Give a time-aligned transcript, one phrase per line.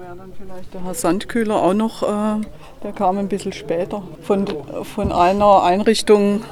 [0.00, 2.40] wäre dann vielleicht der Herr Sandkühler auch noch, äh,
[2.82, 4.46] der kam ein bisschen später von,
[4.84, 6.42] von einer Einrichtung,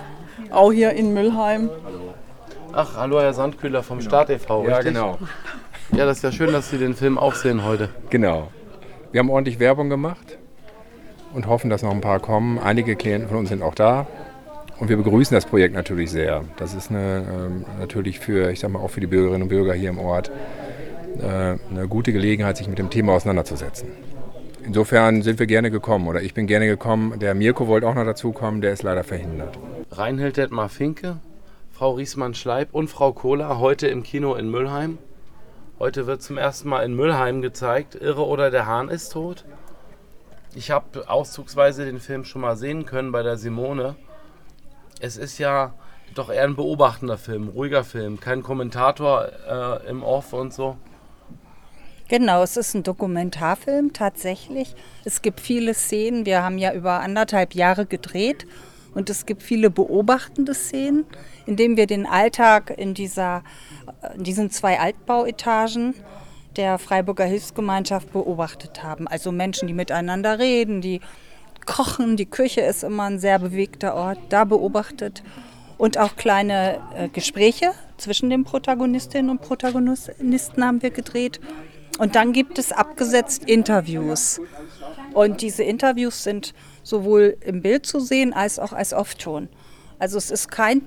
[0.51, 1.71] auch hier in Müllheim.
[2.73, 4.09] Ach, hallo Herr Sandkühler vom genau.
[4.11, 4.69] Start e.V.
[4.69, 5.19] Ja, genau.
[5.93, 7.89] Ja, das ist ja schön, dass Sie den Film auch sehen heute.
[8.11, 8.49] Genau.
[9.13, 10.37] Wir haben ordentlich Werbung gemacht
[11.33, 12.59] und hoffen, dass noch ein paar kommen.
[12.59, 14.07] Einige Klienten von uns sind auch da.
[14.79, 16.45] Und wir begrüßen das Projekt natürlich sehr.
[16.59, 19.73] Das ist eine, ähm, natürlich für, ich sag mal, auch für die Bürgerinnen und Bürger
[19.73, 20.31] hier im Ort
[21.21, 23.89] eine gute Gelegenheit, sich mit dem Thema auseinanderzusetzen.
[24.65, 27.19] Insofern sind wir gerne gekommen oder ich bin gerne gekommen.
[27.19, 29.59] Der Mirko wollte auch noch dazukommen, der ist leider verhindert.
[29.91, 31.17] Reinhild Detmar Finke,
[31.73, 34.99] Frau Riesmann-Schleib und Frau Kohler heute im Kino in Müllheim.
[35.79, 39.45] Heute wird zum ersten Mal in Müllheim gezeigt, Irre oder der Hahn ist tot.
[40.55, 43.95] Ich habe auszugsweise den Film schon mal sehen können bei der Simone.
[45.01, 45.73] Es ist ja
[46.15, 50.77] doch eher ein beobachtender Film, ruhiger Film, kein Kommentator äh, im Off und so.
[52.09, 54.75] Genau, es ist ein Dokumentarfilm tatsächlich.
[55.05, 56.25] Es gibt viele Szenen.
[56.25, 58.47] Wir haben ja über anderthalb Jahre gedreht
[58.95, 61.05] und es gibt viele beobachtende Szenen,
[61.45, 63.45] in denen wir den Alltag in, dieser,
[64.17, 65.95] in diesen zwei Altbauetagen
[66.57, 69.07] der Freiburger Hilfsgemeinschaft beobachtet haben.
[69.07, 71.01] Also Menschen, die miteinander reden, die
[71.67, 72.17] kochen.
[72.17, 75.23] Die Küche ist immer ein sehr bewegter Ort, da beobachtet.
[75.77, 81.39] Und auch kleine äh, Gespräche zwischen den Protagonistinnen und Protagonisten haben wir gedreht.
[81.99, 84.41] Und dann gibt es abgesetzt Interviews.
[85.13, 89.49] Und diese Interviews sind sowohl im Bild zu sehen als auch als Off-Ton.
[89.99, 90.83] Also es ist kein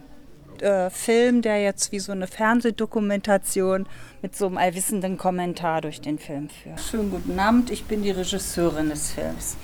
[0.62, 3.88] äh, Film, der jetzt wie so eine Fernsehdokumentation
[4.22, 6.80] mit so einem allwissenden Kommentar durch den Film führt.
[6.80, 9.58] Schönen guten Abend, ich bin die Regisseurin des Films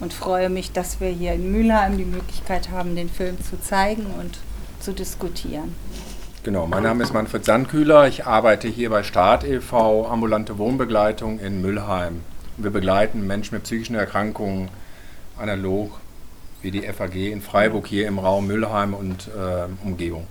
[0.00, 4.06] und freue mich, dass wir hier in Mülheim die Möglichkeit haben, den Film zu zeigen
[4.18, 4.38] und
[4.80, 5.74] zu diskutieren.
[6.42, 8.08] Genau, mein Name ist Manfred Sandkühler.
[8.08, 10.06] Ich arbeite hier bei Start e.V.
[10.06, 12.22] ambulante Wohnbegleitung in Müllheim.
[12.56, 14.70] Wir begleiten Menschen mit psychischen Erkrankungen
[15.38, 16.00] analog
[16.62, 20.26] wie die FAG in Freiburg hier im Raum Müllheim und äh, Umgebung.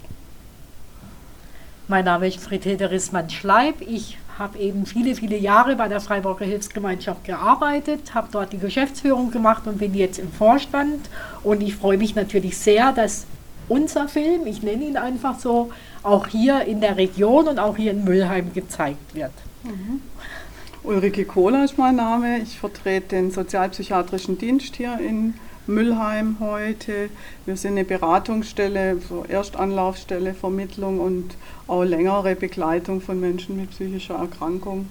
[1.88, 3.76] Mein Name ist Friedhelde Rissmann-Schleib.
[3.82, 9.30] Ich habe eben viele, viele Jahre bei der Freiburger Hilfsgemeinschaft gearbeitet, habe dort die Geschäftsführung
[9.30, 11.08] gemacht und bin jetzt im Vorstand.
[11.44, 13.28] Und ich freue mich natürlich sehr, dass
[13.68, 15.72] unser Film, ich nenne ihn einfach so,
[16.04, 19.34] auch hier in der Region und auch hier in Müllheim gezeigt wird.
[19.64, 20.02] Mhm.
[20.84, 22.40] Ulrike Kohler ist mein Name.
[22.40, 25.34] Ich vertrete den sozialpsychiatrischen Dienst hier in
[25.68, 27.10] Müllheim heute.
[27.46, 31.36] Wir sind eine Beratungsstelle, so Erstanlaufstelle, Vermittlung und
[31.68, 34.88] auch längere Begleitung von Menschen mit psychischer Erkrankung.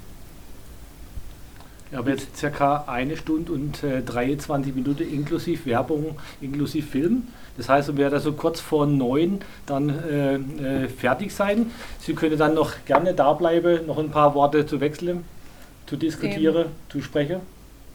[1.91, 7.29] Ich habe jetzt circa eine Stunde und äh, 23 Minuten inklusive Werbung, inklusive Film.
[7.57, 11.71] Das heißt, wir werden so kurz vor neun dann äh, äh, fertig sein.
[11.99, 15.25] Sie können dann noch gerne da bleiben, noch ein paar Worte zu wechseln,
[15.87, 16.71] zu diskutieren, Eben.
[16.91, 17.41] zu sprechen.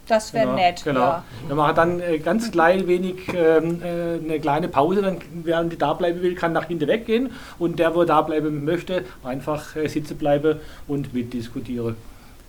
[0.06, 0.84] Das wäre genau, nett.
[0.84, 1.00] Genau.
[1.00, 1.24] Ja.
[1.46, 5.00] Wir machen dann äh, ganz klein wenig ähm, äh, eine kleine Pause.
[5.02, 7.30] Dann, wer die da bleiben will, kann nach hinten weggehen.
[7.58, 11.96] Und der, wo da bleiben möchte, einfach äh, sitzen bleiben und mitdiskutieren.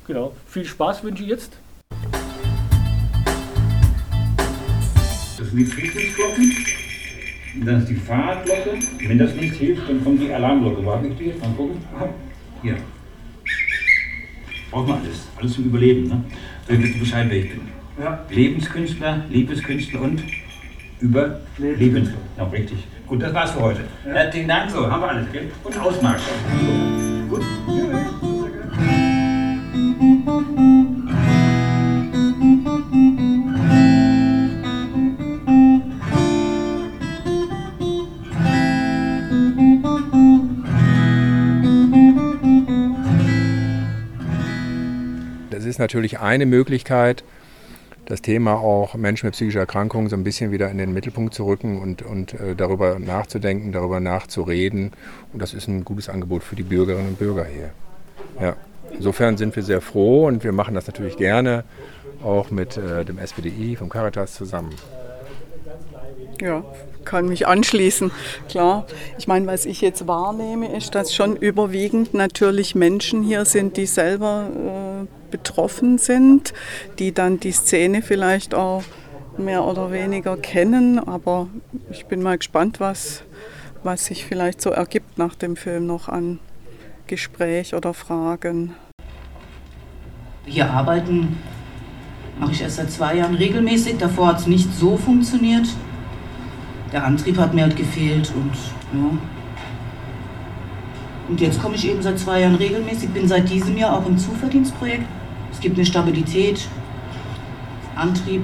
[0.07, 0.33] Genau.
[0.47, 1.57] Viel Spaß wünsche ich jetzt.
[5.37, 6.51] Das sind die Friedensglocken.
[7.65, 8.77] Dann ist die Fahrradglocke.
[9.07, 10.85] Wenn das nicht hilft, dann kommt die Alarmglocke.
[10.85, 11.33] Warte ich dir?
[11.39, 11.77] Mal gucken.
[12.61, 12.77] Hier.
[14.69, 15.27] Braucht man alles.
[15.37, 16.07] Alles zum Überleben.
[16.07, 16.23] Ne?
[16.67, 17.61] Damit du Bescheid, wer ich bin.
[17.99, 18.25] Ja.
[18.29, 20.21] Lebenskünstler, Liebeskünstler und
[20.99, 22.17] Überlebenskünstler.
[22.37, 22.77] Ja, richtig.
[23.07, 23.81] Gut, das war's für heute.
[24.05, 24.13] Ja.
[24.13, 24.69] Herzlichen Dank.
[24.69, 25.49] So, haben wir alles, gell?
[25.63, 26.23] Und Ausmarsch.
[27.29, 27.41] Gut.
[27.67, 28.04] Ja.
[45.75, 47.25] Ist natürlich eine Möglichkeit,
[48.05, 51.45] das Thema auch Menschen mit psychischer Erkrankung so ein bisschen wieder in den Mittelpunkt zu
[51.45, 54.93] rücken und, und äh, darüber nachzudenken, darüber nachzureden.
[55.33, 57.71] Und das ist ein gutes Angebot für die Bürgerinnen und Bürger hier.
[58.39, 58.55] Ja.
[58.93, 61.63] Insofern sind wir sehr froh und wir machen das natürlich gerne
[62.23, 64.73] auch mit äh, dem SPDI vom Caritas zusammen.
[66.41, 66.65] Ja,
[67.05, 68.11] kann mich anschließen,
[68.49, 68.87] klar.
[69.17, 73.85] Ich meine, was ich jetzt wahrnehme, ist, dass schon überwiegend natürlich Menschen hier sind, die
[73.85, 76.53] selber äh, betroffen sind,
[76.99, 78.83] die dann die Szene vielleicht auch
[79.37, 80.99] mehr oder weniger kennen.
[80.99, 81.47] Aber
[81.89, 83.23] ich bin mal gespannt, was,
[83.83, 86.39] was sich vielleicht so ergibt nach dem Film noch an
[87.07, 88.73] Gespräch oder Fragen.
[90.45, 91.37] Hier arbeiten
[92.39, 93.97] mache ich erst seit zwei Jahren regelmäßig.
[93.97, 95.67] Davor hat es nicht so funktioniert
[96.95, 98.53] der Antrieb hat mir halt gefehlt und
[98.97, 99.17] ja.
[101.27, 104.17] Und jetzt komme ich eben seit zwei Jahren regelmäßig, bin seit diesem Jahr auch im
[104.17, 105.05] Zuverdienstprojekt
[105.51, 106.69] Es gibt eine Stabilität,
[107.95, 108.43] Antrieb,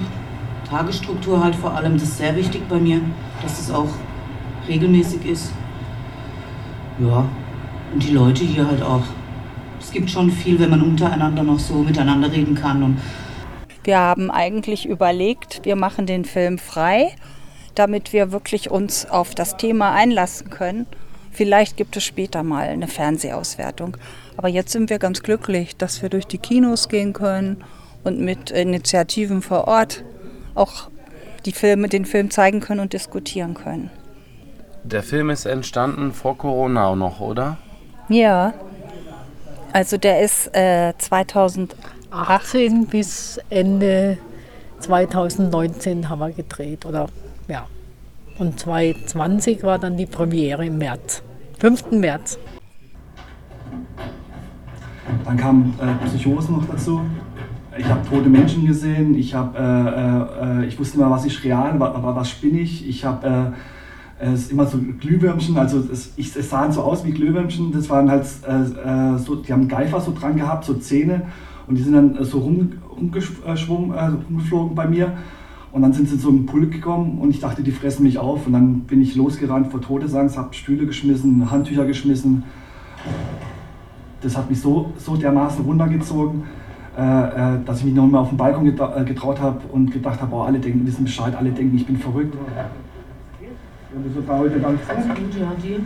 [0.70, 1.94] Tagesstruktur halt vor allem.
[1.94, 3.00] Das ist sehr wichtig bei mir,
[3.42, 3.90] dass es auch
[4.68, 5.54] regelmäßig ist.
[7.00, 7.26] Ja,
[7.94, 9.04] und die Leute hier halt auch.
[9.80, 12.84] Es gibt schon viel, wenn man untereinander noch so miteinander reden kann.
[12.84, 12.98] Und
[13.84, 17.16] wir haben eigentlich überlegt, wir machen den Film frei,
[17.76, 20.86] damit wir wirklich uns auf das Thema einlassen können.
[21.32, 23.98] Vielleicht gibt es später mal eine Fernsehauswertung.
[24.38, 27.64] Aber jetzt sind wir ganz glücklich, dass wir durch die Kinos gehen können
[28.04, 30.04] und mit Initiativen vor Ort
[30.56, 30.90] auch
[31.46, 33.90] die Filme, den Film zeigen können und diskutieren können.
[34.84, 37.58] Der Film ist entstanden vor Corona auch noch, oder?
[38.12, 38.54] Ja.
[39.74, 44.18] Also der ist äh, 2018 bis Ende
[44.80, 47.08] 2019 haben wir gedreht, oder
[47.48, 47.68] ja.
[48.38, 51.24] Und 2020 war dann die Premiere im März,
[51.60, 51.92] 5.
[51.92, 52.38] März.
[55.24, 57.02] Dann kam äh, Psychose noch dazu.
[57.78, 59.18] Ich habe tote Menschen gesehen.
[59.18, 62.88] Ich, hab, äh, äh, ich wusste immer, was ist real, aber was spinne ich.
[62.90, 63.56] Ich habe äh,
[64.22, 67.72] es immer so Glühwürmchen, also es, ich, es sahen so aus wie Glühwürmchen.
[67.72, 71.24] Das waren halt äh, äh, so, die haben Geifer so dran gehabt, so Zähne,
[71.68, 73.94] und die sind dann so rum, rumgeschwungen,
[74.30, 75.14] rumgeflogen bei mir.
[75.72, 78.46] Und dann sind sie zu einem Pulk gekommen und ich dachte, die fressen mich auf.
[78.46, 82.44] Und dann bin ich losgerannt vor Todesangst, habe Stühle geschmissen, Handtücher geschmissen.
[84.20, 86.44] Das hat mich so, so dermaßen runtergezogen,
[86.98, 90.22] äh, äh dass ich mich noch mal auf den Balkon äh, getraut habe und gedacht
[90.22, 92.36] habe, oh, alle denken, wissen Bescheid, alle denken, ich bin verrückt.
[93.94, 95.84] Und das da heute ganz gut, ja, die?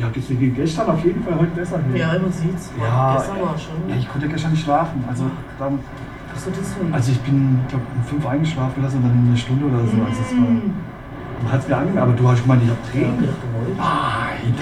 [0.00, 1.96] Ja, geht gestern auf jeden Fall heute besser hin.
[1.96, 2.70] Ja, man sieht's.
[2.78, 3.88] Ja, gestern war schon.
[3.88, 5.04] Ja, ich konnte gestern nicht schlafen.
[5.08, 5.24] Also
[5.58, 5.78] dann
[6.36, 6.92] so, deswegen.
[6.92, 10.02] Also ich bin, glaube um fünf eingeschlafen oder so, dann eine Stunde oder so.
[10.02, 10.46] Also es war,
[11.40, 13.28] du hast mir angemeldet, aber du hast gemeint, ich habe Tränen.
[13.78, 14.54] Nein.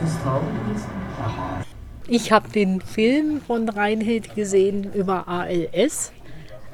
[0.00, 0.48] Das ist traurig
[2.06, 6.12] Ich habe den Film von Reinhild gesehen über ALS.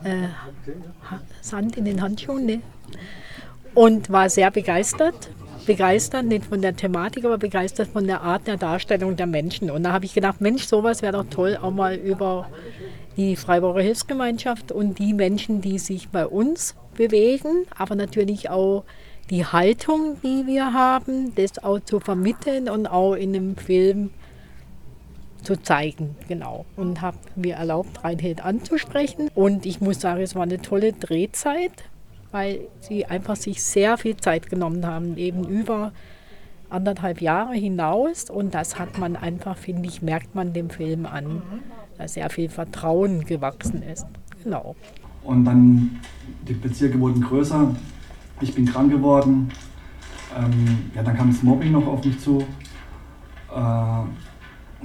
[0.05, 0.29] Äh,
[1.41, 2.61] Sand in den Handschuhen, ne?
[3.75, 5.31] Und war sehr begeistert.
[5.67, 9.70] Begeistert, nicht von der Thematik, aber begeistert von der Art der Darstellung der Menschen.
[9.70, 12.49] Und da habe ich gedacht, Mensch, sowas wäre doch toll, auch mal über
[13.19, 18.85] die Freiburger Hilfsgemeinschaft und die Menschen, die sich bei uns bewegen, aber natürlich auch
[19.29, 24.11] die Haltung, die wir haben, das auch zu vermitteln und auch in einem Film
[25.43, 26.64] zu zeigen, genau.
[26.76, 29.31] Und habe mir erlaubt, Reinhild anzusprechen.
[29.35, 31.85] Und ich muss sagen, es war eine tolle Drehzeit,
[32.31, 35.93] weil sie einfach sich sehr viel Zeit genommen haben, eben über
[36.71, 38.31] anderthalb Jahre hinaus.
[38.31, 41.43] Und das hat man einfach, finde ich, merkt man dem Film an
[41.99, 44.07] da sehr viel Vertrauen gewachsen ist.
[44.45, 44.77] Genau.
[45.25, 46.01] Und dann,
[46.47, 47.75] die Bezirke wurden größer,
[48.41, 49.51] ich bin krank geworden,
[50.37, 52.45] ähm, ja, dann kam das Mobbing noch auf mich zu,
[53.55, 53.61] äh,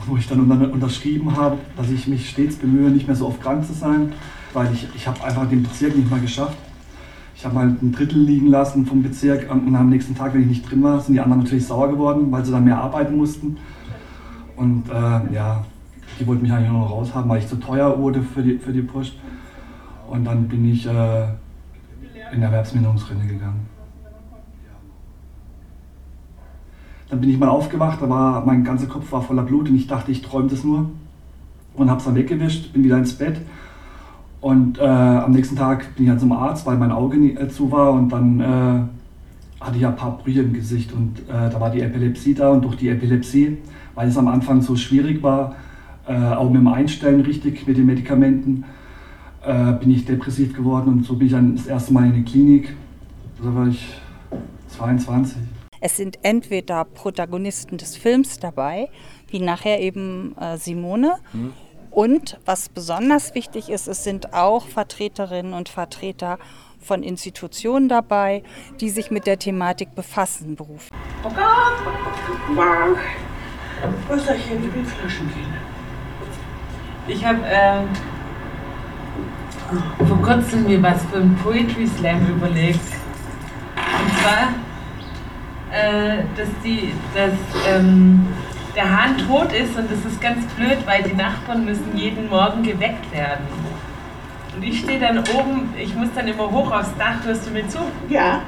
[0.08, 0.40] wo ich dann
[0.72, 4.14] unterschrieben habe, dass ich mich stets bemühe, nicht mehr so oft krank zu sein,
[4.54, 6.58] weil ich, ich habe einfach den Bezirk nicht mal geschafft.
[7.44, 10.48] Ich habe mal ein Drittel liegen lassen vom Bezirk und am nächsten Tag, wenn ich
[10.48, 13.58] nicht drin war, sind die anderen natürlich sauer geworden, weil sie dann mehr arbeiten mussten.
[14.56, 15.66] Und äh, ja,
[16.18, 18.72] die wollten mich eigentlich nur noch raushaben, weil ich zu teuer wurde für die, für
[18.72, 19.16] die Post.
[20.10, 21.24] Und dann bin ich äh,
[22.32, 23.68] in Erwerbsminderungsrente gegangen.
[27.10, 29.88] Dann bin ich mal aufgewacht, da war, mein ganzer Kopf war voller Blut und ich
[29.88, 30.92] dachte, ich träume das nur.
[31.74, 33.42] Und habe es dann weggewischt, bin wieder ins Bett.
[34.44, 37.48] Und äh, am nächsten Tag bin ich dann zum Arzt, weil mein Auge nie, äh,
[37.48, 37.94] zu war.
[37.94, 40.92] Und dann äh, hatte ich ein paar Brüche im Gesicht.
[40.92, 42.52] Und äh, da war die Epilepsie da.
[42.52, 43.60] Und durch die Epilepsie,
[43.96, 45.56] weil es am Anfang so schwierig war,
[46.10, 48.66] äh, auch mit dem Einstellen richtig, mit den Medikamenten,
[49.46, 52.24] äh, bin ich depressiv geworden und so bin ich dann das erste Mal in die
[52.24, 52.76] Klinik.
[53.42, 53.94] Da war ich
[54.68, 55.38] 22.
[55.80, 58.90] Es sind entweder Protagonisten des Films dabei,
[59.30, 61.16] wie nachher eben äh, Simone.
[61.32, 61.54] Mhm.
[61.94, 66.40] Und was besonders wichtig ist, es sind auch Vertreterinnen und Vertreter
[66.82, 68.42] von Institutionen dabei,
[68.82, 70.90] die sich mit der Thematik befassen, berufen.
[74.08, 75.54] Wo ist da hier die Flaschen gehen?
[77.08, 77.90] Ich habe ähm,
[80.08, 82.80] vor kurzem mir was für einen Poetry Slam überlegt.
[83.76, 84.50] Und zwar,
[85.72, 87.34] äh, dass, die, dass
[87.68, 88.26] ähm,
[88.76, 92.64] der Hahn tot ist und das ist ganz blöd, weil die Nachbarn müssen jeden Morgen
[92.64, 93.46] geweckt werden.
[94.56, 97.68] Und ich stehe dann oben, ich muss dann immer hoch aufs Dach, hörst du mir
[97.68, 97.80] zu?
[98.10, 98.42] Ja,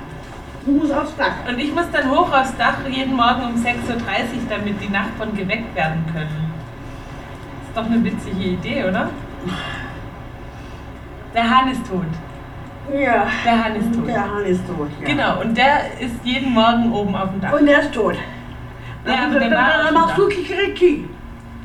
[0.65, 1.33] du musst aufs Dach.
[1.47, 3.97] Und ich muss dann hoch aufs Dach jeden Morgen um 6.30 Uhr,
[4.49, 6.45] damit die Nachbarn geweckt werden können
[7.75, 9.09] doch eine witzige Idee, oder?
[11.33, 12.05] Der Hahn ist tot.
[12.93, 13.27] Ja.
[13.43, 14.07] Der Hahn ist tot.
[14.07, 15.07] Der Hahn ist tot, ja.
[15.07, 17.53] Genau, und der ist jeden Morgen oben auf dem Dach.
[17.53, 18.15] Und der ist tot.
[19.05, 21.07] Ja, aber der dann, dann machst du Kikeriki.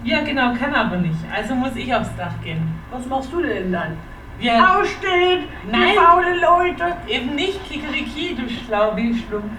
[0.05, 1.19] Ja, genau, kann aber nicht.
[1.35, 2.63] Also muss ich aufs Dach gehen.
[2.91, 3.97] Was machst du denn dann?
[4.41, 4.79] Ja.
[4.79, 5.93] Ausstehen, Nein.
[5.93, 6.97] die faule Leute.
[7.07, 9.53] Eben nicht Kikeriki, du Schlaubi-Schlumpf.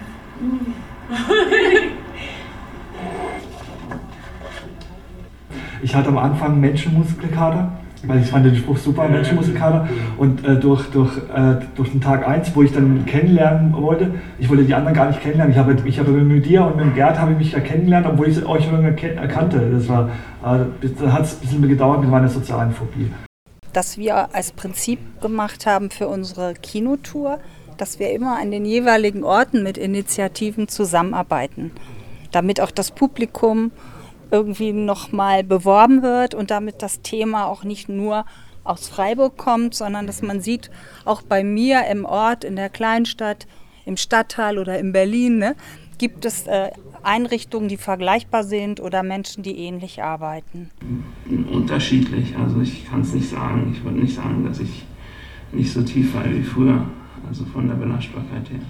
[5.82, 7.72] Ich hatte am Anfang Menschenmuskelkater,
[8.06, 9.88] weil ich fand den Spruch super, Menschenmuskelkater.
[10.18, 14.48] Und äh, durch, durch, äh, durch den Tag 1, wo ich dann kennenlernen wollte, ich
[14.48, 15.52] wollte die anderen gar nicht kennenlernen.
[15.52, 18.28] Ich habe, ich habe mit dir und mit Gerd habe ich mich ja kennengelernt, obwohl
[18.28, 19.70] ich euch schon lange ken- kannte.
[19.72, 20.08] Das war,
[20.44, 20.64] äh,
[21.00, 23.10] da hat es ein bisschen gedauert mit meiner sozialen Phobie.
[23.72, 27.38] dass wir als Prinzip gemacht haben für unsere Kinotour,
[27.78, 31.70] dass wir immer an den jeweiligen Orten mit Initiativen zusammenarbeiten,
[32.32, 33.70] damit auch das Publikum
[34.32, 38.24] irgendwie nochmal beworben wird und damit das Thema auch nicht nur
[38.64, 40.70] aus Freiburg kommt, sondern dass man sieht,
[41.04, 43.46] auch bei mir im Ort, in der Kleinstadt,
[43.84, 45.56] im Stadtteil oder in Berlin, ne,
[45.98, 46.70] gibt es äh,
[47.02, 50.70] Einrichtungen, die vergleichbar sind oder Menschen, die ähnlich arbeiten.
[51.50, 53.72] Unterschiedlich, also ich kann es nicht sagen.
[53.74, 54.84] Ich würde nicht sagen, dass ich
[55.52, 56.86] nicht so tief war wie früher,
[57.28, 58.60] also von der Belastbarkeit her.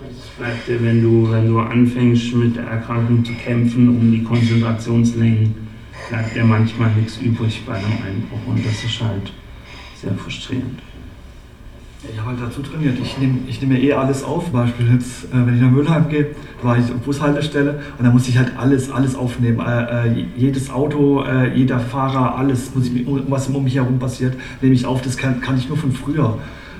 [0.00, 4.22] Es bleibt dir, wenn du, wenn du anfängst mit der Erkrankung zu kämpfen um die
[4.22, 5.54] Konzentrationslängen,
[6.08, 9.32] bleibt dir manchmal nichts übrig bei einem Einbruch und das ist halt
[10.00, 10.78] sehr frustrierend.
[12.08, 12.96] Ich habe halt dazu trainiert.
[13.02, 14.52] Ich nehme ich nehm mir eh alles auf.
[14.52, 16.28] Beispiel jetzt, äh, wenn ich nach Mülheim gehe,
[16.62, 19.58] war ich auf Bushaltestelle und da muss ich halt alles, alles aufnehmen.
[19.58, 24.36] Äh, äh, jedes Auto, äh, jeder Fahrer, alles, muss ich, was um mich herum passiert,
[24.62, 25.02] nehme ich auf.
[25.02, 26.38] Das kann, kann ich nur von früher,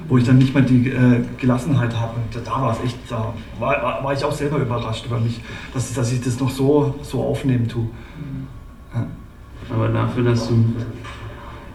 [0.09, 2.15] wo ich dann nicht mehr die äh, Gelassenheit habe.
[2.17, 5.41] Und da, war es echt, da war, war, ich auch selber überrascht über mich,
[5.75, 7.87] dass, dass ich das noch so, so aufnehmen tue.
[9.71, 10.65] Aber dafür, dass du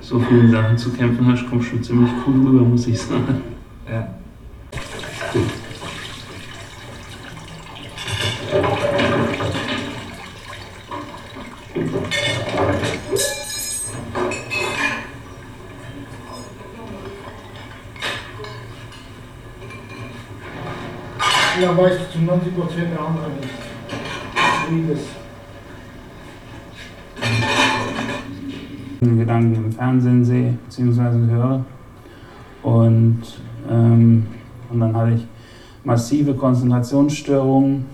[0.01, 3.41] so vielen Sachen zu kämpfen hast, kommst du ziemlich cool rüber, muss ich sagen.
[3.87, 4.07] Ja.
[5.33, 5.41] Ja,
[21.69, 23.49] weißt du zu 90 Prozent der anderen nicht.
[24.69, 24.99] Liebes.
[29.01, 31.31] Gedanken im Fernsehen sehe bzw.
[31.31, 31.65] höre.
[32.63, 33.21] Und,
[33.69, 34.25] ähm,
[34.69, 35.27] und dann hatte ich
[35.83, 37.85] massive Konzentrationsstörungen,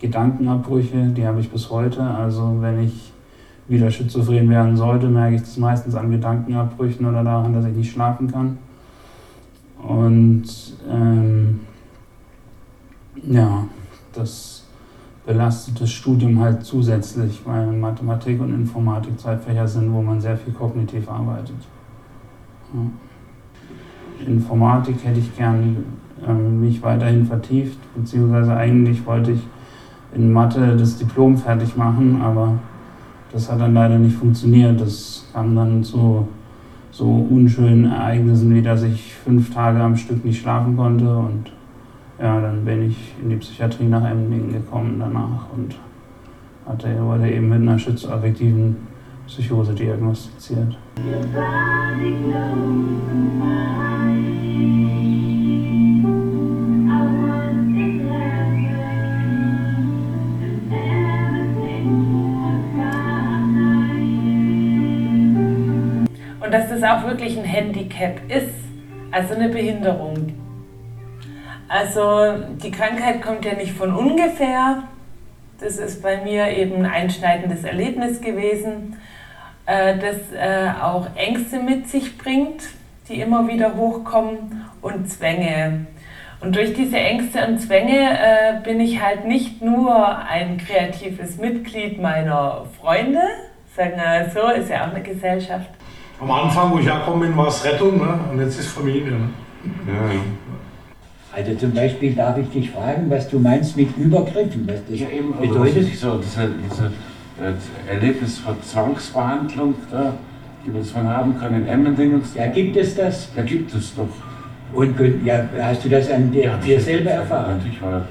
[0.00, 2.02] Gedankenabbrüche, die habe ich bis heute.
[2.02, 3.12] Also wenn ich
[3.66, 7.92] wieder schizophren werden sollte, merke ich das meistens an Gedankenabbrüchen oder daran, dass ich nicht
[7.92, 8.58] schlafen kann.
[9.82, 10.46] Und
[10.90, 11.60] ähm,
[13.26, 13.66] ja,
[14.12, 14.64] das
[15.26, 20.36] belastet das Studium halt zusätzlich, weil Mathematik und Informatik zwei Fächer sind, wo man sehr
[20.36, 21.56] viel kognitiv arbeitet.
[22.72, 24.26] Ja.
[24.26, 25.84] Informatik hätte ich gern
[26.26, 29.40] ähm, mich weiterhin vertieft, beziehungsweise eigentlich wollte ich
[30.14, 32.54] in Mathe das Diplom fertig machen, aber
[33.32, 34.80] das hat dann leider nicht funktioniert.
[34.80, 36.26] Das kam dann zu
[36.90, 41.52] so unschönen Ereignissen, wie dass ich fünf Tage am Stück nicht schlafen konnte und
[42.20, 45.76] ja, dann bin ich in die Psychiatrie nach Emdingen gekommen danach und
[46.66, 48.76] hatte, wurde eben mit einer schizoaffektiven
[49.26, 50.76] Psychose diagnostiziert.
[66.40, 68.54] Und dass das auch wirklich ein Handicap ist,
[69.10, 70.37] also eine Behinderung.
[71.68, 74.84] Also die Krankheit kommt ja nicht von ungefähr.
[75.60, 78.96] Das ist bei mir eben ein einschneidendes Erlebnis gewesen,
[79.66, 82.62] äh, das äh, auch Ängste mit sich bringt,
[83.08, 85.86] die immer wieder hochkommen und Zwänge.
[86.40, 92.00] Und durch diese Ängste und Zwänge äh, bin ich halt nicht nur ein kreatives Mitglied
[92.00, 93.22] meiner Freunde,
[93.76, 95.70] sagen wir so, ist ja auch eine Gesellschaft,
[96.20, 98.18] Am Anfang, wo ich hergekommen bin, war es Rettung ne?
[98.30, 99.12] und jetzt ist Familie.
[99.12, 99.28] Ne?
[101.38, 105.08] Also zum Beispiel darf ich dich fragen, was du meinst mit Übergriffen, was das Ja,
[105.08, 105.76] eben, bedeutet.
[105.84, 106.90] das ist so, diese, diese
[107.38, 107.54] das
[107.88, 110.14] Erlebnis von Zwangsbehandlung, da,
[110.66, 112.20] die wir zwar haben können in Emmendingen.
[112.34, 113.28] Ja, gibt es das?
[113.36, 114.08] Ja, gibt es doch.
[114.72, 117.56] Und ja, hast du das an dir, dir selber erfahren?
[117.58, 118.04] Natürlich war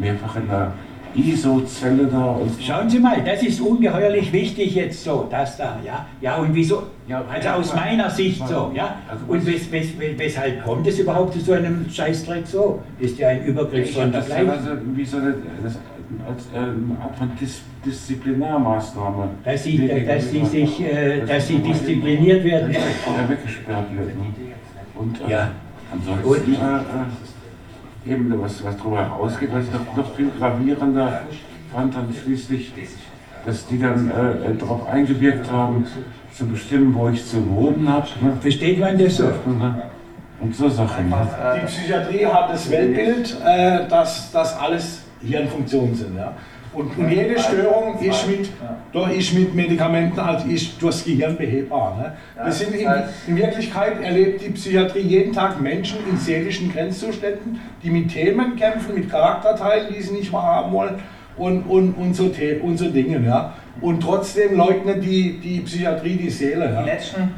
[0.00, 0.72] mehrfach in der
[1.14, 2.32] ISO-Zelle da.
[2.32, 6.06] Und Schauen Sie mal, das ist ungeheuerlich wichtig jetzt so, das da, ja.
[6.20, 6.84] Ja, und wieso?
[7.08, 8.96] Ja, Also aus meiner Sicht so, ja.
[9.08, 12.80] Also Und wes, wes, wes, weshalb kommt es überhaupt zu so einem Scheißdreck so?
[12.98, 15.78] Ist ja ein Übergriff ich habe das teilweise wie so eine, das,
[16.28, 19.28] als ähm, Art von Dis Disziplinärmaßnahme.
[19.44, 22.72] Dass sie, dass sie sich, äh, dass sie diszipliniert werden.
[22.72, 24.08] Ja, weggesperrt wird.
[24.16, 24.24] Ne?
[24.94, 25.50] Und äh, Ja.
[25.92, 26.60] ansonsten äh, äh,
[28.06, 31.22] eben was, was darüber herausgeht, was ich noch, noch viel gravierender
[31.72, 32.72] fand, dann schließlich
[33.44, 35.86] dass die dann äh, darauf eingewirkt haben,
[36.32, 38.06] zu bestimmen, wo ich zu wohnen habe.
[38.20, 38.36] Ne?
[38.40, 39.30] Versteht man das so?
[40.40, 41.10] Und so Sachen.
[41.10, 41.28] Ne?
[41.60, 46.16] Die Psychiatrie hat das Weltbild, äh, dass das alles Hirnfunktionen sind.
[46.16, 46.34] Ja?
[46.72, 48.50] Und, und jede Störung ist mit,
[48.92, 51.98] doch ist mit Medikamenten halt ist durchs Gehirn behebbar.
[51.98, 52.44] Ne?
[52.44, 52.88] Wir sind in,
[53.26, 58.94] in Wirklichkeit erlebt die Psychiatrie jeden Tag Menschen in seelischen Grenzzuständen, die mit Themen kämpfen,
[58.94, 60.94] mit Charakterteilen, die sie nicht wahrhaben wollen
[61.36, 62.30] und, und, und, so,
[62.62, 63.20] und so Dinge.
[63.26, 63.52] Ja?
[63.82, 66.72] Und trotzdem leugnet die, die Psychiatrie die Seele.
[66.72, 66.82] Ja?
[66.82, 67.34] Die letzten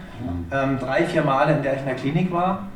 [0.53, 2.69] ähm, drei, vier Male, in der ich in der Klinik war,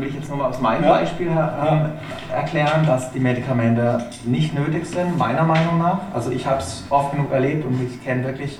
[0.00, 0.90] will ich jetzt nochmal aus meinem Ja.
[0.90, 1.90] Beispiel ähm,
[2.32, 6.00] erklären, dass die Medikamente nicht nötig sind, meiner Meinung nach.
[6.14, 8.58] Also ich habe es oft genug erlebt und ich kenne wirklich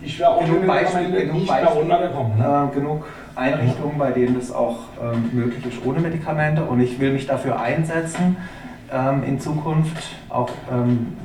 [0.00, 2.38] Ich genug Beispiele, genug, runtergekommen.
[2.38, 2.68] Ne?
[2.70, 3.04] äh, genug
[3.34, 6.62] Einrichtungen, bei denen das auch ähm, möglich ist ohne Medikamente.
[6.64, 8.36] Und ich will mich dafür einsetzen,
[8.92, 9.96] ähm, in Zukunft
[10.28, 11.16] auch ähm,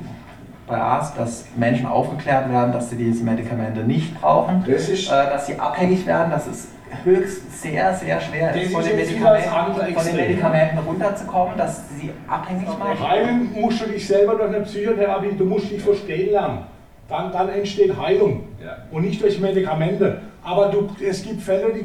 [0.66, 5.46] bei ASP, dass Menschen aufgeklärt werden, dass sie diese Medikamente nicht brauchen, Das äh, dass
[5.46, 6.68] sie abhängig werden, dass es
[7.04, 10.16] höchst sehr, sehr schwer ist, von den, Medikamenten, von den.
[10.16, 13.08] Medikamenten runterzukommen, dass sie abhängig machen.
[13.08, 16.64] Heilen musst du dich selber durch eine Psychotherapie, du musst dich verstehen lernen.
[17.08, 18.44] Dann, dann entsteht Heilung
[18.90, 20.20] und nicht durch Medikamente.
[20.42, 21.84] Aber du, es gibt Fälle, die,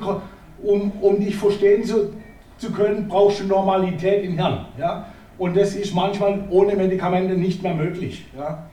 [0.61, 2.13] um, um dich verstehen zu,
[2.57, 4.65] zu können, brauchst du Normalität im Hirn.
[4.77, 5.07] Ja?
[5.37, 8.25] Und das ist manchmal ohne Medikamente nicht mehr möglich.
[8.37, 8.65] Ja?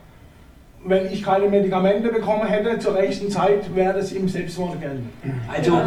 [0.83, 5.11] Wenn ich keine Medikamente bekommen hätte zur rechten Zeit, wäre das im Selbstmord gelten.
[5.55, 5.79] Also,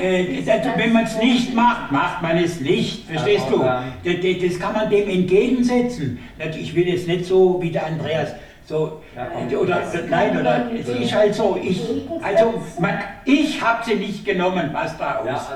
[0.00, 3.06] äh, das, wenn man es nicht macht, macht man es nicht.
[3.08, 3.58] Verstehst du?
[3.58, 6.20] Das, das- kann man dem entgegensetzen.
[6.60, 8.34] Ich will jetzt nicht so wie der Andreas.
[8.68, 9.00] So,
[9.60, 11.80] oder nein, oder es ist halt so, ich,
[12.20, 15.50] also man, ich habe sie nicht genommen, was da aus.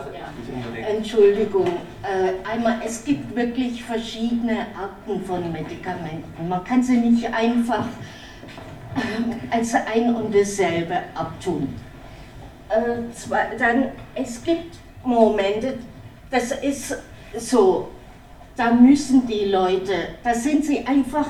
[0.96, 1.66] Entschuldigung,
[2.02, 6.48] äh, einmal, es gibt wirklich verschiedene Arten von Medikamenten.
[6.48, 8.19] Man kann sie nicht einfach äh,
[9.50, 11.68] als ein und dasselbe abtun.
[12.68, 15.78] Äh, zwar, dann, es gibt Momente,
[16.30, 16.96] das ist
[17.36, 17.88] so,
[18.56, 21.26] da müssen die Leute, da sind sie einfach,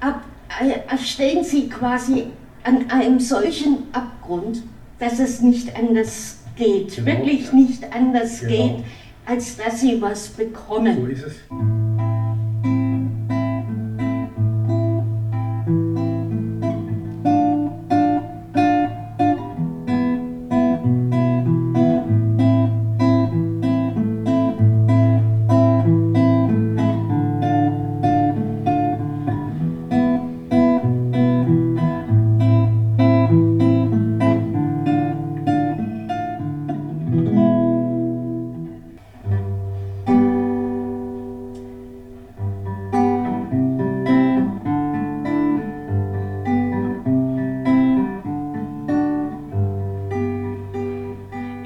[0.00, 0.22] ab,
[0.60, 2.26] äh, stehen sie quasi
[2.62, 4.62] an einem solchen Abgrund,
[4.98, 7.52] dass es nicht anders geht, Genau, wirklich ja.
[7.54, 8.50] nicht anders Genau.
[8.52, 8.84] geht,
[9.26, 10.96] als dass sie was bekommen.
[11.02, 11.34] So ist es.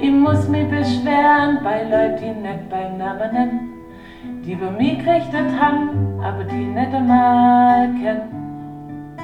[0.09, 3.75] Ich muss mich beschweren bei Leuten, die nicht beim Namen nennen,
[4.43, 9.19] die bei mir gerichtet haben, aber die nicht einmal kennen.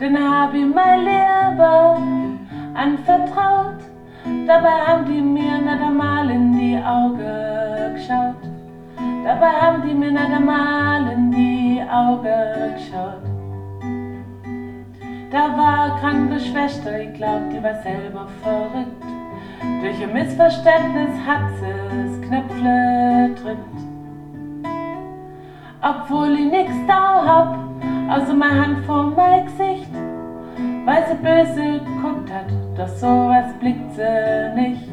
[0.00, 3.82] Den hab ich mein Leben anvertraut,
[4.46, 8.42] dabei haben die mir nicht einmal in die Augen geschaut.
[9.26, 13.26] Dabei haben die mir nicht einmal in die Augen geschaut.
[15.30, 19.05] Da war eine kranke Schwester, ich glaub, die war selber verrückt.
[19.60, 23.76] Durch ein Missverständnis hat sie's Knöpfle drückt.
[25.82, 27.58] Obwohl ich nix da hab,
[28.10, 29.90] außer meine Hand vor mein Gesicht,
[30.84, 34.88] weil sie böse geguckt hat, doch sowas blickt sie nicht.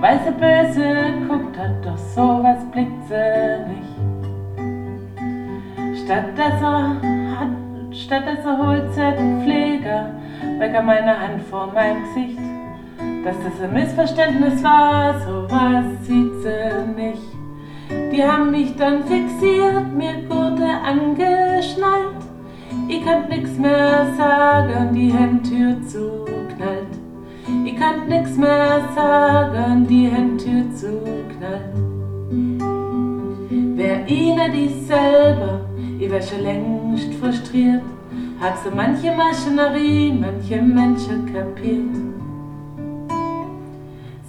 [0.00, 3.94] Weil sie böse geguckt hat, doch sowas blickt sie nicht.
[6.04, 7.00] Stattdessen
[7.38, 10.10] hat, stattdessen holt sie den Pfleger,
[10.58, 12.57] weg an meine Hand vor meinem Gesicht.
[13.28, 17.28] Dass das ein Missverständnis war, sowas sieht sie nicht.
[18.10, 22.22] Die haben mich dann fixiert, mir Gurte angeschnallt.
[22.88, 26.94] Ich kann nix mehr sagen, die Hentür zuknallt.
[27.66, 31.74] Ich kann nix mehr sagen, die Hentür zuknallt.
[33.76, 35.60] Wär ihnen dies selber,
[36.00, 37.82] ich wär schon längst frustriert.
[38.40, 42.07] Hab so manche Maschinerie, manche Menschen kapiert.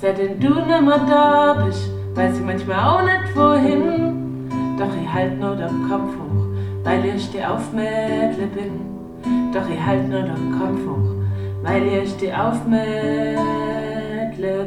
[0.10, 4.50] Seitdem du nimmer da bist, weiß ich manchmal auch nicht wohin.
[4.76, 6.48] Doch ich halt nur den Kopf hoch,
[6.84, 9.52] weil ich steh auf Mädle bin.
[9.54, 11.14] Doch ich halt nur den Kopf hoch,
[11.62, 12.88] weil ich steh auf Mädle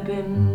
[0.05, 0.47] bin.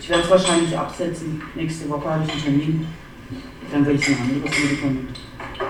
[0.00, 1.42] Ich werde es wahrscheinlich absetzen.
[1.54, 2.86] Nächste Woche habe ich einen Termin.
[3.70, 5.10] dann welches ein anderes Medikament.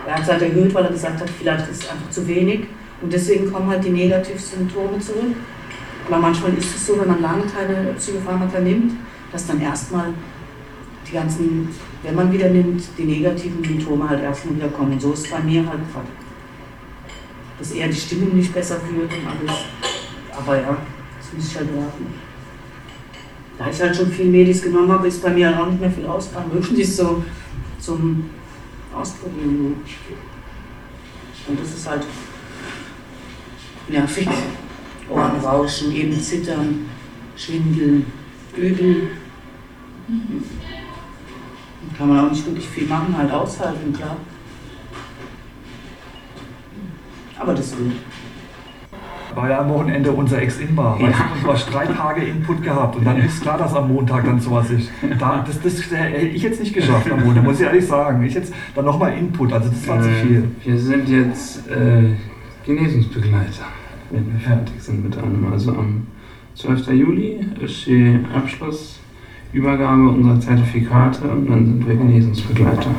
[0.07, 2.69] Er hat es halt erhöht, weil er gesagt hat, vielleicht ist es einfach zu wenig
[3.01, 5.37] und deswegen kommen halt die Negativsymptome zurück.
[6.07, 8.95] Aber manchmal ist es so, wenn man lange keine Psychopharmaka nimmt,
[9.31, 10.15] dass dann erstmal
[11.07, 11.69] die ganzen,
[12.03, 14.99] wenn man wieder nimmt, die negativen Symptome halt erstmal wieder kommen.
[14.99, 16.09] So ist es bei mir halt gerade.
[17.59, 19.59] Dass er die Stimmung nicht besser fühlt und alles.
[20.37, 20.77] Aber ja,
[21.19, 22.07] das muss ich halt warten.
[23.59, 25.91] Da ich halt schon viel Medis genommen habe, ist bei mir halt auch nicht mehr
[25.91, 26.51] viel ausgegangen.
[26.53, 27.23] Wirklich so
[27.81, 28.31] zum
[28.95, 29.75] Ausprobieren.
[31.49, 32.05] Und das ist halt
[33.91, 34.29] nervig.
[35.09, 36.87] Ohrenrauschen, eben zittern,
[37.37, 38.05] Schwindel,
[38.57, 39.09] übel.
[41.97, 44.17] Kann man auch nicht wirklich viel machen, halt aushalten, klar.
[47.39, 47.93] Aber das will.
[49.35, 51.01] War ja am Wochenende unser Ex-In-Bar.
[51.01, 51.09] Ja.
[51.43, 54.69] Du hast drei Tage Input gehabt und dann ist klar, dass am Montag dann sowas
[54.71, 54.91] ist.
[55.19, 58.25] Da, das, das hätte ich jetzt nicht geschafft am Montag, muss ich ehrlich sagen.
[58.25, 60.51] Ich jetzt dann nochmal Input, also das war äh, zu viel.
[60.65, 62.15] Wir sind jetzt äh,
[62.67, 63.67] Genesungsbegleiter,
[64.11, 65.47] wenn wir fertig sind mit allem.
[65.53, 66.07] Also am
[66.55, 66.89] 12.
[66.89, 72.91] Juli ist die Abschlussübergabe unserer Zertifikate und dann sind wir Genesungsbegleiter.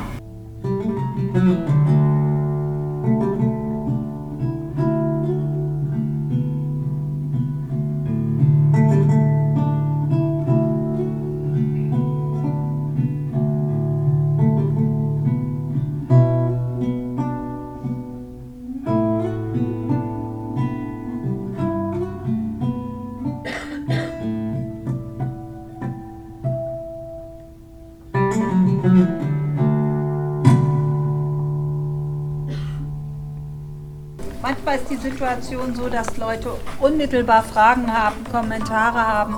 [35.02, 39.36] Situation so, dass Leute unmittelbar Fragen haben, Kommentare haben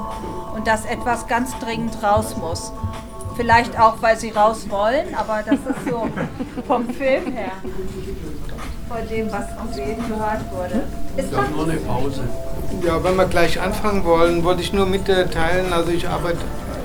[0.56, 2.72] und dass etwas ganz dringend raus muss.
[3.36, 6.08] Vielleicht auch, weil sie raus wollen, aber das ist so
[6.68, 7.52] vom Film her,
[8.90, 10.84] von dem, was gesehen gehört wurde.
[11.18, 12.24] Ist doch nur eine Pause.
[12.86, 16.40] Ja, wenn wir gleich anfangen wollen, wollte ich nur mitteilen, also ich arbeite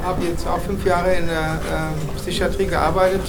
[0.04, 3.22] habe jetzt auch fünf Jahre in der äh, Psychiatrie gearbeitet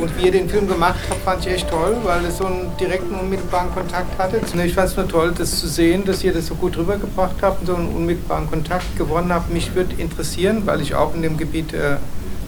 [0.00, 2.76] und wie ihr den Film gemacht habt, fand ich echt toll, weil es so einen
[2.78, 4.40] direkten, unmittelbaren Kontakt hatte.
[4.64, 7.60] Ich fand es nur toll, das zu sehen, dass ihr das so gut rübergebracht habt
[7.60, 9.52] und so einen unmittelbaren Kontakt gewonnen habt.
[9.52, 11.96] Mich würde interessieren, weil ich auch in dem Gebiet äh,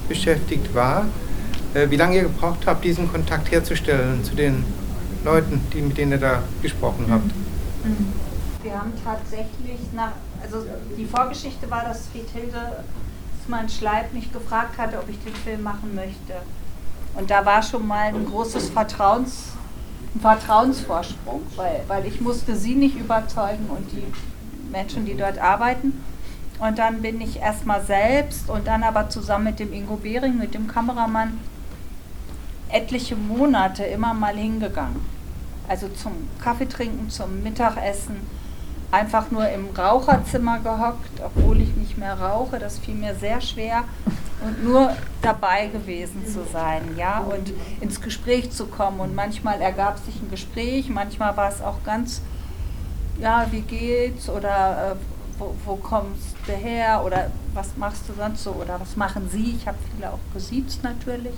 [0.09, 1.07] beschäftigt war,
[1.75, 4.65] äh, wie lange ihr gebraucht habt, diesen Kontakt herzustellen zu den
[5.25, 7.27] Leuten, die, mit denen ihr da gesprochen habt.
[7.85, 8.13] Mhm.
[8.63, 10.13] Wir haben tatsächlich nach,
[10.43, 10.65] also
[10.97, 12.85] die Vorgeschichte war, dass Friedhilde
[13.49, 16.35] mein Schleib mich gefragt hatte, ob ich den Film machen möchte.
[17.15, 19.53] Und da war schon mal ein großes Vertrauens,
[20.15, 24.07] ein Vertrauensvorsprung, weil, weil ich musste sie nicht überzeugen und die
[24.71, 26.03] Menschen, die dort arbeiten.
[26.59, 30.55] Und dann bin ich erstmal selbst und dann aber zusammen mit dem Ingo Behring, mit
[30.55, 31.39] dem Kameramann,
[32.69, 35.05] etliche Monate immer mal hingegangen.
[35.69, 38.17] Also zum Kaffeetrinken, zum Mittagessen
[38.91, 42.59] einfach nur im Raucherzimmer gehockt, obwohl ich nicht mehr rauche.
[42.59, 43.85] Das fiel mir sehr schwer.
[44.45, 49.01] Und nur dabei gewesen zu sein, ja, und ins Gespräch zu kommen.
[49.01, 52.23] Und manchmal ergab sich ein Gespräch, manchmal war es auch ganz,
[53.21, 54.97] ja, wie geht's oder äh,
[55.39, 59.57] wo, wo, kommst du her oder was machst du sonst so oder was machen Sie?
[59.57, 61.35] Ich habe viele auch gesiezt natürlich.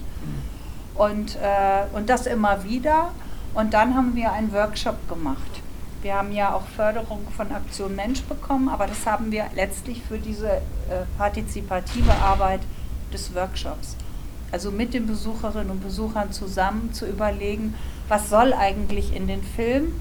[0.94, 3.10] Und, äh, und das immer wieder.
[3.52, 5.62] Und dann haben wir einen Workshop gemacht
[6.04, 10.18] wir haben ja auch Förderung von Aktion Mensch bekommen, aber das haben wir letztlich für
[10.18, 10.60] diese äh,
[11.16, 12.60] partizipative Arbeit
[13.14, 13.96] des Workshops.
[14.52, 17.74] Also mit den Besucherinnen und Besuchern zusammen zu überlegen,
[18.08, 19.92] was soll eigentlich in den Film,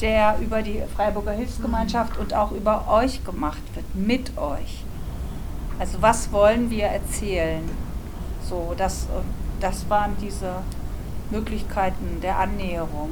[0.00, 4.84] der über die Freiburger Hilfsgemeinschaft und auch über euch gemacht wird, mit euch.
[5.78, 7.62] Also was wollen wir erzählen?
[8.48, 9.06] So, das,
[9.60, 10.56] das waren diese
[11.30, 13.10] Möglichkeiten der Annäherung.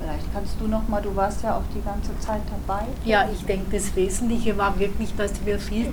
[0.00, 2.84] Vielleicht kannst du noch mal, du warst ja auch die ganze Zeit dabei.
[3.04, 5.92] Ja, ich denke, das Wesentliche war wirklich, dass wir viel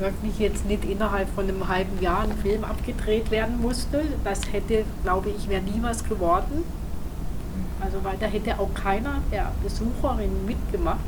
[0.00, 4.02] wirklich jetzt nicht innerhalb von einem halben Jahr ein Film abgedreht werden musste.
[4.24, 6.64] Das hätte, glaube ich, wäre nie was geworden.
[7.80, 10.98] Also weil da hätte auch keiner der Besucherinnen mitgemacht,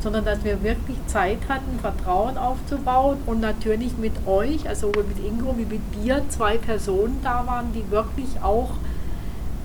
[0.00, 5.54] sondern dass wir wirklich Zeit hatten, Vertrauen aufzubauen und natürlich mit euch, also mit Ingo
[5.58, 8.70] wie mit dir, zwei Personen da waren, die wirklich auch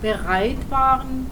[0.02, 1.26] bereit waren,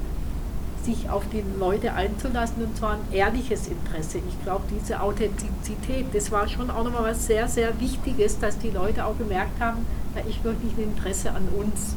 [0.85, 4.19] sich auf die Leute einzulassen und zwar ein ehrliches Interesse.
[4.19, 8.71] Ich glaube, diese Authentizität, das war schon auch nochmal was sehr, sehr Wichtiges, dass die
[8.71, 11.95] Leute auch gemerkt haben, da ist wirklich ein Interesse an uns.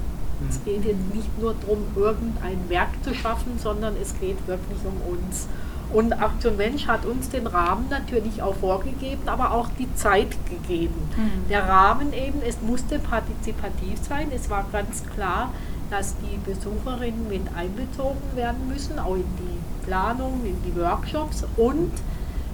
[0.50, 5.14] Es geht jetzt nicht nur darum, irgendein Werk zu schaffen, sondern es geht wirklich um
[5.14, 5.48] uns.
[5.94, 11.10] Und Aktion Mensch hat uns den Rahmen natürlich auch vorgegeben, aber auch die Zeit gegeben.
[11.16, 11.50] Mhm.
[11.50, 14.32] Der Rahmen eben, es musste partizipativ sein.
[14.36, 15.54] Es war ganz klar,
[15.94, 21.92] dass die Besucherinnen mit einbezogen werden müssen, auch in die Planung, in die Workshops und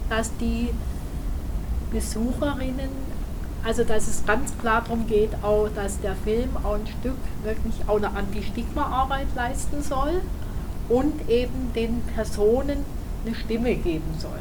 [0.09, 0.71] dass die
[1.89, 2.89] Besucherinnen,
[3.63, 7.75] also dass es ganz klar darum geht, auch, dass der Film auch ein Stück wirklich
[7.87, 10.19] auch eine Anti-Stigma-Arbeit leisten soll
[10.89, 12.83] und eben den Personen
[13.25, 14.39] eine Stimme geben soll.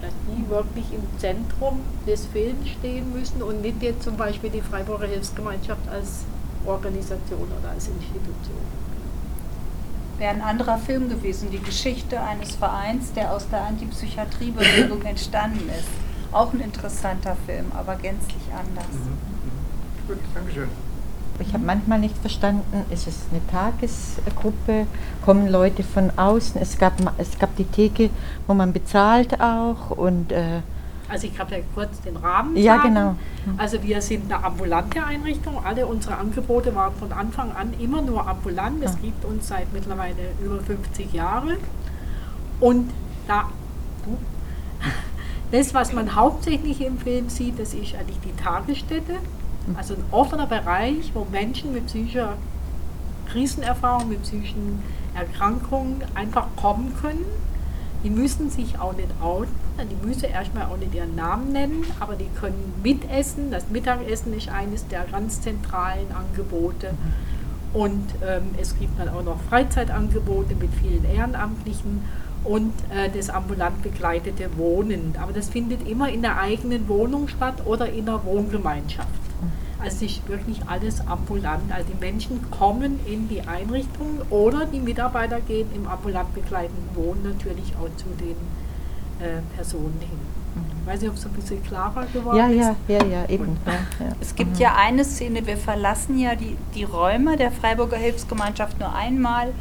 [0.00, 4.62] Dass die wirklich im Zentrum des Films stehen müssen und nicht jetzt zum Beispiel die
[4.62, 6.24] Freiburger Hilfsgemeinschaft als
[6.66, 8.82] Organisation oder als Institution.
[10.18, 15.88] Wäre ein anderer Film gewesen, die Geschichte eines Vereins, der aus der Antipsychiatriebewegung entstanden ist.
[16.30, 18.86] Auch ein interessanter Film, aber gänzlich anders.
[20.06, 20.68] Gut, Dankeschön.
[21.38, 24.86] Ich habe manchmal nicht verstanden, ist es eine Tagesgruppe,
[25.24, 28.10] kommen Leute von außen, es gab, es gab die Theke,
[28.46, 30.32] wo man bezahlt auch und...
[30.32, 30.60] Äh,
[31.12, 32.94] also ich habe ja kurz den Rahmen Ja, sagen.
[32.94, 33.16] genau.
[33.58, 35.62] Also wir sind eine ambulante Einrichtung.
[35.62, 38.82] Alle unsere Angebote waren von Anfang an immer nur ambulant.
[38.82, 41.58] Es gibt uns seit mittlerweile über 50 Jahre.
[42.60, 42.90] Und
[43.28, 43.44] da,
[45.52, 49.16] das, was man hauptsächlich im Film sieht, das ist eigentlich die Tagesstätte.
[49.76, 52.34] Also ein offener Bereich, wo Menschen mit psychischer
[53.30, 54.82] Krisenerfahrung, mit psychischen
[55.14, 57.24] Erkrankungen einfach kommen können.
[58.02, 62.14] Die müssen sich auch nicht outen, die müssen erstmal auch nicht ihren Namen nennen, aber
[62.14, 63.50] die können mitessen.
[63.50, 66.94] Das Mittagessen ist eines der ganz zentralen Angebote.
[67.72, 72.04] Und ähm, es gibt dann auch noch Freizeitangebote mit vielen Ehrenamtlichen
[72.44, 75.14] und äh, das ambulant begleitete Wohnen.
[75.20, 79.08] Aber das findet immer in der eigenen Wohnung statt oder in der Wohngemeinschaft.
[79.82, 81.72] Also ist wirklich alles ambulant.
[81.72, 87.22] Also die Menschen kommen in die Einrichtungen oder die Mitarbeiter gehen im ambulant begleitenden Wohnen
[87.24, 88.36] natürlich auch zu den
[89.22, 90.18] äh, Personen hin.
[90.82, 92.76] Ich weiß nicht, ob es ein bisschen klarer geworden ja, ist.
[92.88, 93.56] ja, ja, ja, eben.
[93.64, 94.12] Ja, ja.
[94.20, 98.92] Es gibt ja eine Szene, wir verlassen ja die, die Räume der Freiburger Hilfsgemeinschaft nur
[98.92, 99.52] einmal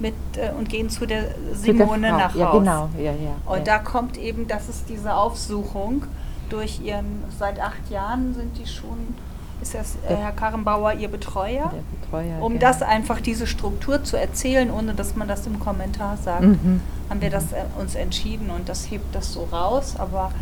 [0.00, 2.58] mit, äh, und gehen zu der Zu der Simone nach Ja, Haus.
[2.58, 3.64] genau, ja, ja, Und ja.
[3.64, 6.04] da kommt eben, das ist diese Aufsuchung
[6.50, 9.14] durch ihren, seit acht Jahren sind die schon,
[9.60, 11.72] ist das äh, Herr Karrenbauer ihr Betreuer?
[11.74, 12.66] Der Betreuer, Um genau.
[12.66, 16.80] das einfach, diese Struktur zu erzählen, ohne dass man das im Kommentar sagt, Mhm.
[17.10, 19.94] haben wir das äh, uns entschieden und das hebt das so raus.
[19.98, 20.32] Aber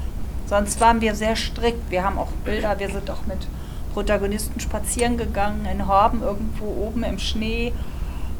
[0.46, 1.90] sonst waren wir sehr strikt.
[1.90, 3.46] Wir haben auch Bilder, wir sind auch mit
[3.94, 7.72] Protagonisten spazieren gegangen in Horben irgendwo oben im Schnee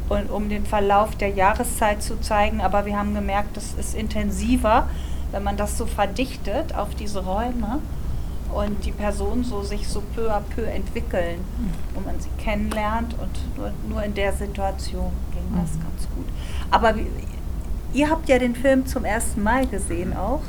[0.09, 2.61] und um den Verlauf der Jahreszeit zu zeigen.
[2.61, 4.89] Aber wir haben gemerkt, das ist intensiver,
[5.33, 7.79] wenn man das so verdichtet auf diese Räume
[8.53, 11.39] und die Personen so sich so peu à peu entwickeln,
[11.95, 15.83] wo man sie kennenlernt und nur, nur in der Situation ging das Mhm.
[15.83, 16.27] ganz gut.
[16.71, 17.07] Aber wie,
[17.93, 20.43] ihr habt ja den Film zum ersten Mal gesehen auch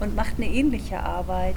[0.00, 1.56] und macht eine ähnliche Arbeit.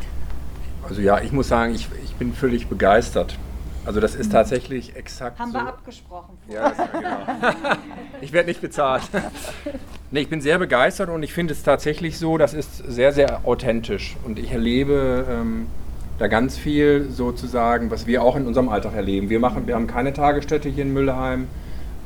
[0.87, 3.37] Also ja, ich muss sagen, ich, ich bin völlig begeistert.
[3.85, 5.59] Also das ist tatsächlich exakt Haben so.
[5.59, 6.37] wir abgesprochen.
[6.47, 7.77] Ja, genau.
[8.21, 9.03] ich werde nicht bezahlt.
[10.11, 13.45] nee, ich bin sehr begeistert und ich finde es tatsächlich so, das ist sehr, sehr
[13.45, 14.17] authentisch.
[14.25, 15.67] Und ich erlebe ähm,
[16.17, 19.29] da ganz viel sozusagen, was wir auch in unserem Alltag erleben.
[19.29, 21.47] Wir, machen, wir haben keine Tagesstätte hier in Müllheim.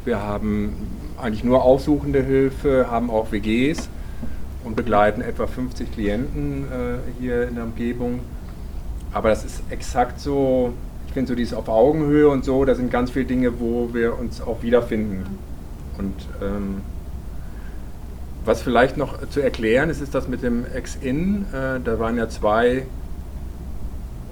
[0.03, 0.87] Wir haben
[1.21, 3.89] eigentlich nur aufsuchende Hilfe, haben auch WGs
[4.65, 8.19] und begleiten etwa 50 Klienten äh, hier in der Umgebung.
[9.13, 10.73] Aber das ist exakt so,
[11.09, 14.19] ich finde so dieses auf Augenhöhe und so, da sind ganz viele Dinge, wo wir
[14.19, 15.25] uns auch wiederfinden.
[15.97, 16.81] Und ähm,
[18.45, 21.47] was vielleicht noch zu erklären ist, ist das mit dem Ex-In.
[21.51, 22.83] Äh, da waren ja zwei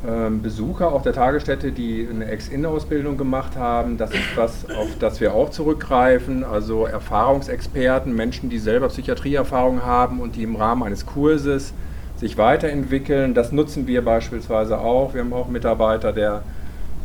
[0.08, 3.98] ähm, Besucher auf der Tagesstätte, die eine Ex-In-Ausbildung gemacht haben.
[3.98, 6.44] Das ist was, auf das wir auch zurückgreifen.
[6.44, 11.74] Also Erfahrungsexperten, Menschen, die selber Psychiatrieerfahrung haben und die im Rahmen eines Kurses
[12.18, 13.34] sich weiterentwickeln.
[13.34, 15.16] Das nutzen wir beispielsweise auch.
[15.16, 16.44] Wir haben auch einen Mitarbeiter, der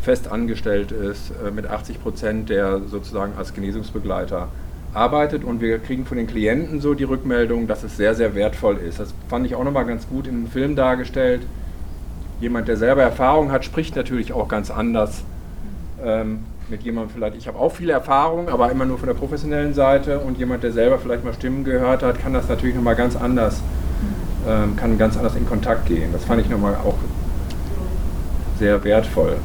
[0.03, 4.49] fest angestellt ist, äh, mit 80 Prozent, der sozusagen als Genesungsbegleiter
[4.95, 8.77] arbeitet und wir kriegen von den Klienten so die Rückmeldung, dass es sehr, sehr wertvoll
[8.77, 9.01] ist.
[9.01, 11.43] Das fand ich auch nochmal ganz gut im Film dargestellt.
[12.41, 15.23] Jemand, der selber Erfahrung hat, spricht natürlich auch ganz anders
[16.05, 17.37] ähm, mit jemandem vielleicht.
[17.37, 20.73] Ich habe auch viele Erfahrungen, aber immer nur von der professionellen Seite und jemand, der
[20.73, 23.63] selber vielleicht mal Stimmen gehört hat, kann das natürlich nochmal ganz anders,
[24.49, 26.13] ähm, kann ganz anders in Kontakt gehen.
[26.13, 26.97] Das fand ich nochmal auch
[28.59, 29.37] sehr wertvoll.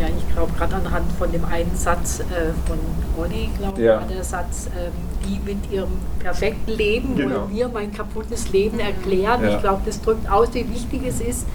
[0.00, 2.24] Ja, ich glaube, gerade anhand von dem einen Satz äh,
[2.66, 2.78] von
[3.16, 4.00] Ronny, glaube ich, Ja.
[4.00, 4.92] war der Satz, ähm,
[5.24, 7.34] die mit ihrem perfekten Leben Genau.
[7.44, 9.42] oder mir mein kaputtes Leben erklären.
[9.44, 9.50] Ja.
[9.50, 11.46] Ich glaube, das drückt aus, wie wichtig es ist,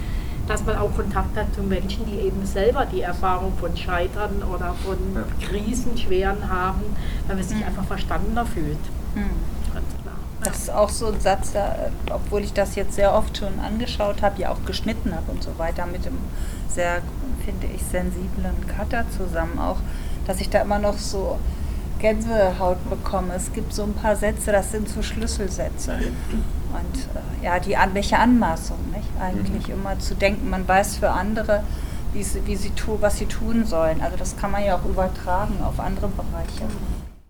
[0.48, 4.74] dass man auch Kontakt hat zu Menschen, die eben selber die Erfahrung von Scheitern oder
[4.84, 4.96] von
[5.46, 6.80] Krisen, Schweren haben,
[7.26, 8.78] weil man sich einfach verstandener fühlt.
[9.14, 9.26] Klar.
[10.42, 11.74] Das ist auch so ein Satz, da,
[12.10, 15.50] obwohl ich das jetzt sehr oft schon angeschaut habe, ja auch geschnitten habe und so
[15.58, 16.18] weiter, mit dem
[16.68, 17.02] sehr,
[17.44, 19.78] finde ich, sensiblen Cutter zusammen auch,
[20.26, 21.38] dass ich da immer noch so
[21.98, 23.34] Gänsehaut bekomme.
[23.34, 25.92] Es gibt so ein paar Sätze, das sind so Schlüsselsätze.
[25.92, 26.98] Und
[27.42, 29.08] äh, ja, die an welche Anmaßung, nicht?
[29.20, 29.74] Eigentlich mhm.
[29.74, 31.62] immer zu denken, man weiß für andere,
[32.12, 34.00] wie sie, wie sie tu, was sie tun sollen.
[34.00, 36.64] Also das kann man ja auch übertragen auf andere Bereiche.